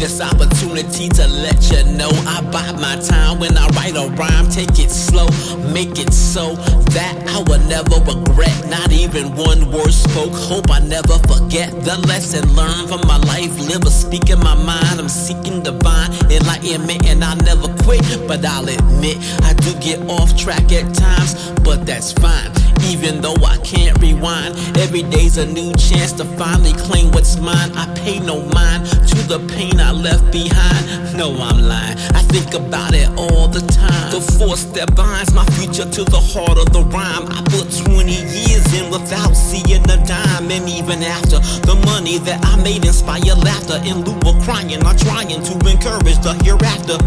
opportunity 0.00 1.10
to 1.10 1.26
let 1.26 1.70
you 1.70 1.84
know 1.92 2.08
I 2.24 2.40
bite 2.50 2.80
my 2.80 2.96
time 2.96 3.38
when 3.38 3.56
I 3.58 3.68
write 3.76 3.96
a 3.96 4.08
rhyme. 4.16 4.48
Take 4.48 4.78
it 4.78 4.90
slow, 4.90 5.28
make 5.74 5.98
it 5.98 6.14
so 6.14 6.54
that 6.96 7.14
I 7.28 7.42
will 7.44 7.60
never 7.68 8.00
regret. 8.00 8.66
Not 8.70 8.92
even 8.92 9.36
one 9.36 9.70
word 9.70 9.92
spoke. 9.92 10.32
Hope 10.32 10.70
I 10.70 10.78
never 10.80 11.18
forget 11.28 11.68
the 11.84 11.98
lesson 12.08 12.48
learned 12.56 12.88
from 12.88 13.06
my 13.06 13.18
life. 13.18 13.58
Live 13.58 13.84
or 13.84 13.90
speak 13.90 14.30
in 14.30 14.38
my 14.38 14.54
mind. 14.54 14.98
I'm 14.98 15.10
seeking 15.10 15.62
divine 15.62 16.10
enlightenment 16.32 17.04
and 17.06 17.22
I 17.22 17.34
never 17.44 17.68
quit. 17.84 18.00
But 18.26 18.42
I'll 18.42 18.68
admit 18.68 19.18
I 19.42 19.52
do 19.52 19.74
get 19.80 20.00
off 20.08 20.34
track 20.34 20.72
at 20.72 20.94
times, 20.94 21.34
but 21.60 21.84
that's 21.84 22.12
fine. 22.14 22.69
Even 22.84 23.20
though 23.20 23.36
I 23.44 23.56
can't 23.58 23.98
rewind, 24.00 24.56
every 24.78 25.02
day's 25.02 25.36
a 25.38 25.46
new 25.46 25.72
chance 25.74 26.12
to 26.14 26.24
finally 26.36 26.72
claim 26.72 27.10
what's 27.12 27.38
mine. 27.38 27.72
I 27.76 27.86
pay 27.94 28.18
no 28.20 28.42
mind 28.54 28.86
to 28.86 29.18
the 29.28 29.38
pain 29.54 29.80
I 29.80 29.92
left 29.92 30.32
behind. 30.32 31.16
No, 31.16 31.30
I'm 31.36 31.60
lying. 31.60 31.98
I 32.14 32.22
think 32.32 32.54
about 32.54 32.94
it 32.94 33.08
all 33.16 33.48
the 33.48 33.60
time. 33.60 34.10
The 34.10 34.20
force 34.38 34.64
that 34.76 34.94
binds 34.94 35.32
my 35.34 35.44
future 35.56 35.88
to 35.88 36.04
the 36.04 36.20
heart 36.20 36.58
of 36.58 36.72
the 36.72 36.82
rhyme. 36.82 37.26
I 37.30 37.42
put 37.50 37.70
20 37.70 38.10
years 38.10 38.66
in 38.74 38.90
without 38.90 39.34
seeing 39.34 39.84
a 39.90 39.98
dime, 40.06 40.50
and 40.50 40.68
even 40.68 41.02
after 41.02 41.38
the 41.66 41.76
money 41.86 42.18
that 42.18 42.44
I 42.44 42.56
made 42.62 42.84
inspire 42.84 43.34
laughter 43.36 43.78
in 43.84 44.04
lieu 44.04 44.18
of 44.28 44.40
crying. 44.42 44.82
I'm 44.84 44.96
trying 44.96 45.28
to 45.28 45.54
encourage 45.68 46.18
the 46.22 46.34
hereafter. 46.42 46.98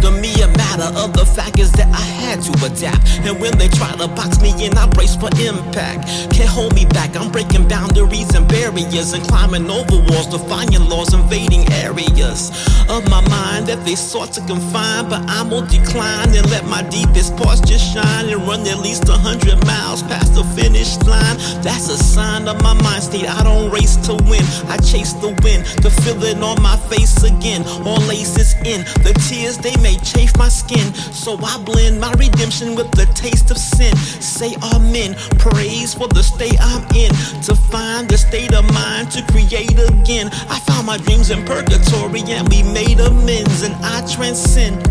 The 0.00 0.10
mere 0.10 0.48
matter 0.56 0.90
of 0.98 1.12
the 1.12 1.24
fact 1.26 1.58
is 1.58 1.72
that 1.72 1.88
I 1.88 2.06
had 2.22 2.42
to 2.42 2.52
adapt, 2.66 3.26
and 3.26 3.40
when 3.40 3.56
they 3.58 3.68
try 3.68 3.90
to 3.96 4.08
box 4.08 4.40
me 4.40 4.52
in, 4.64 4.76
I 4.76 4.86
for 5.14 5.28
impact. 5.38 6.08
Can't 6.34 6.48
hold 6.48 6.74
me 6.74 6.86
back. 6.86 7.14
I'm 7.16 7.30
breaking 7.30 7.68
boundaries 7.68 8.34
and 8.34 8.48
barriers 8.48 9.12
and 9.12 9.22
climbing 9.28 9.70
over 9.70 9.98
walls, 10.08 10.26
defying 10.26 10.88
laws, 10.88 11.12
invading 11.14 11.70
areas 11.72 12.50
of 12.88 13.08
my 13.08 13.20
mind 13.28 13.66
that 13.66 13.84
they 13.84 13.94
sought 13.94 14.32
to 14.32 14.40
confine. 14.46 15.08
But 15.08 15.22
I'm 15.28 15.52
on 15.52 15.68
decline 15.68 16.34
and 16.34 16.50
let 16.50 16.64
my 16.66 16.82
deepest 16.88 17.36
parts 17.36 17.60
just 17.60 17.84
shine 17.92 18.28
and 18.28 18.42
run 18.48 18.66
at 18.66 18.80
least 18.80 19.08
a 19.08 19.12
hundred 19.12 19.64
miles 19.66 20.02
past 20.02 20.34
the 20.34 20.44
finish 20.56 20.96
line. 21.04 21.36
That's 21.62 21.88
a 21.88 21.98
sign 21.98 22.48
of 22.48 22.62
my 22.62 22.74
mind 22.82 23.02
state. 23.02 23.28
I 23.28 23.42
don't 23.44 23.70
race 23.70 23.96
to 24.08 24.14
win, 24.24 24.44
I 24.72 24.78
chase 24.78 25.12
the 25.12 25.36
wind 25.44 25.66
to 25.84 25.90
feel 25.90 26.22
it 26.24 26.42
on 26.42 26.62
my 26.62 26.76
face 26.88 27.22
again. 27.22 27.62
All 27.84 28.00
laces 28.08 28.54
in, 28.64 28.80
the 29.04 29.12
tears 29.28 29.58
they 29.58 29.76
may 29.82 29.96
chafe 29.96 30.36
my 30.38 30.48
skin. 30.48 30.94
So 31.12 31.36
I 31.42 31.58
blend 31.62 32.00
my 32.00 32.12
redemption 32.12 32.74
with 32.74 32.90
the 32.92 33.06
taste 33.14 33.50
of 33.50 33.58
sin. 33.58 33.94
Say 33.96 34.56
amen, 34.62 34.95
praise 35.38 35.94
for 35.94 36.08
the 36.08 36.22
state 36.22 36.56
I'm 36.60 36.82
in. 36.96 37.10
To 37.42 37.54
find 37.54 38.08
the 38.08 38.16
state 38.16 38.54
of 38.54 38.64
mind 38.72 39.10
to 39.12 39.22
create 39.32 39.78
again. 39.78 40.30
I 40.48 40.58
found 40.60 40.86
my 40.86 40.96
dreams 40.96 41.30
in 41.30 41.44
purgatory 41.44 42.22
and 42.28 42.48
we 42.48 42.62
made 42.62 43.00
amends, 43.00 43.62
and 43.62 43.74
I 43.84 44.06
transcend 44.06 44.82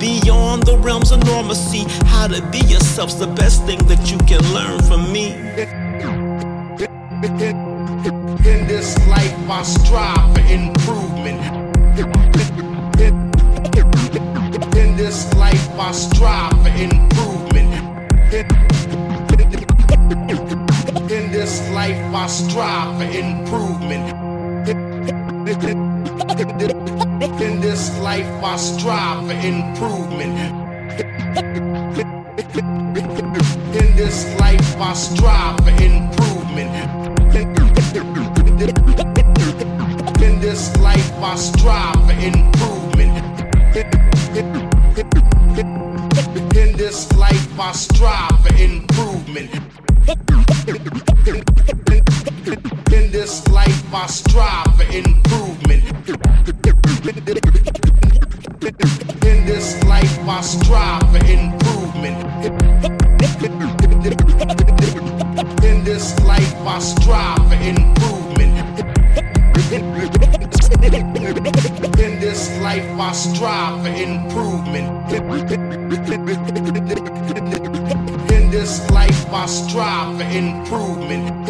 beyond 0.00 0.64
the 0.64 0.76
realms 0.78 1.12
of 1.12 1.24
normalcy. 1.24 1.84
How 2.06 2.26
to 2.26 2.42
be 2.50 2.58
yourself's 2.66 3.14
the 3.14 3.28
best 3.28 3.64
thing 3.64 3.78
that 3.86 4.10
you 4.10 4.18
can 4.26 4.42
learn 4.52 4.82
from 4.82 5.12
me. 5.12 5.34
In 8.44 8.66
this 8.66 8.98
life, 9.06 9.34
I 9.48 9.62
strive 9.62 10.34
for 10.34 10.42
improvement. 10.52 11.40
In 14.76 14.96
this 14.96 15.32
life, 15.34 15.70
I 15.78 15.92
strive 15.92 16.52
for 16.62 16.68
improvement. 16.68 17.03
I 22.24 22.26
strive 22.26 22.96
for 22.96 23.04
improvement. 23.04 24.08
In 27.42 27.60
this 27.60 27.98
life, 27.98 28.26
I 28.42 28.56
strive 28.56 29.26
for 29.26 29.34
improvement. 29.46 30.34
In 33.76 33.94
this 33.94 34.40
life, 34.40 34.80
I 34.80 34.94
strive 34.94 35.58
for 35.60 35.68
improvement. 35.68 36.70
In 40.22 40.40
this 40.40 40.74
life, 40.78 41.12
I 41.20 41.34
strive 41.36 42.06
for 42.06 42.12
improvement. 42.24 43.12
In 46.56 46.72
this 46.78 47.12
life, 47.18 47.60
I 47.60 47.72
strive 47.72 48.40
for 48.42 48.54
improvement. 48.56 49.50
In 52.46 53.10
this 53.10 53.48
life, 53.48 53.94
I 53.94 54.06
strive 54.06 54.76
for 54.76 54.82
improvement. 54.92 55.82
In 59.24 59.46
this 59.46 59.82
life, 59.84 60.18
I 60.28 60.40
strive 60.42 61.10
for 61.10 61.24
improvement. 61.24 62.16
In 65.64 65.84
this 65.84 66.20
life, 66.20 66.54
I 66.66 66.78
strive 66.80 67.38
for 67.48 67.54
improvement. 67.54 68.52
In 71.98 72.20
this 72.20 72.50
life, 72.60 72.84
I 73.00 73.12
strive 73.12 73.82
for 73.82 73.88
improvement. 73.88 74.88
In 78.30 78.50
this 78.50 78.90
life, 78.90 79.13
I 79.34 79.46
strive 79.46 80.16
for 80.16 80.22
improvement. 80.22 81.48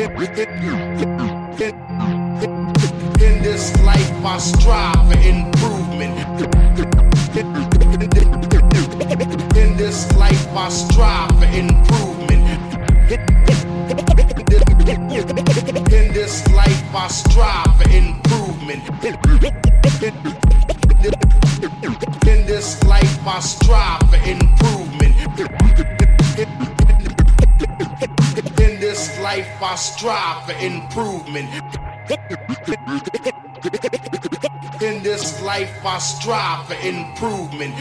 In 3.21 3.43
this 3.43 3.77
life, 3.83 4.25
I 4.25 4.39
strive 4.39 5.13
for 5.13 5.19
improvement. 5.19 6.17
In 9.55 9.77
this 9.77 10.11
life, 10.17 10.49
I 10.57 10.69
strive 10.71 11.29
for 11.39 11.45
improvement. 11.45 12.45
In 15.93 16.13
this 16.15 16.49
life, 16.55 16.95
I 16.95 17.09
strive 17.09 17.77
for 17.77 17.91
improvement. 17.91 18.83
In 22.27 22.47
this 22.47 22.83
life, 22.85 23.27
I 23.27 23.41
strive 23.41 24.01
for 24.09 24.17
improvement. 24.27 25.15
In 27.61 28.81
this 28.81 29.19
life, 29.21 29.49
I 29.63 29.77
strive 29.77 30.47
for 30.47 30.53
improvement. 30.59 31.49
In 34.83 35.03
this 35.03 35.41
life, 35.43 35.85
I 35.85 35.99
strive 35.99 36.67
for 36.67 36.75
improvement. 36.75 37.75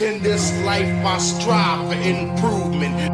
In 0.00 0.22
this 0.22 0.52
life, 0.64 1.04
I 1.06 1.18
strive 1.18 1.88
for 1.88 2.00
improvement. 2.00 3.13